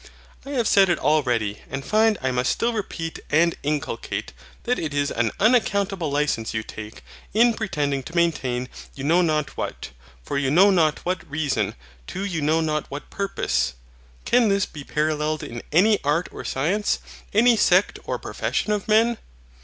I 0.47 0.49
have 0.53 0.67
said 0.67 0.89
it 0.89 0.97
already, 0.97 1.59
and 1.69 1.85
find 1.85 2.17
I 2.23 2.31
must 2.31 2.51
still 2.51 2.73
repeat 2.73 3.19
and 3.29 3.53
inculcate, 3.61 4.33
that 4.63 4.79
it 4.79 4.95
is 4.95 5.11
an 5.11 5.29
unaccountable 5.39 6.09
licence 6.09 6.55
you 6.55 6.63
take, 6.63 7.03
in 7.35 7.53
pretending 7.53 8.01
to 8.01 8.15
maintain 8.15 8.67
you 8.95 9.03
know 9.03 9.21
not 9.21 9.55
what, 9.55 9.91
for 10.23 10.39
you 10.39 10.49
know 10.49 10.71
not 10.71 11.05
what 11.05 11.29
reason, 11.29 11.75
to 12.07 12.25
you 12.25 12.41
know 12.41 12.61
not 12.61 12.89
what 12.89 13.11
purpose. 13.11 13.75
Can 14.25 14.49
this 14.49 14.65
be 14.65 14.83
paralleled 14.83 15.43
in 15.43 15.61
any 15.71 15.99
art 16.03 16.27
or 16.31 16.43
science, 16.43 16.97
any 17.31 17.55
sect 17.55 17.99
or 18.03 18.17
profession 18.17 18.71
of 18.73 18.87
men? 18.87 19.19